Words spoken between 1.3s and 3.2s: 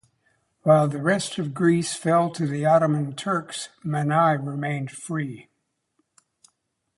of Greece fell to the Ottoman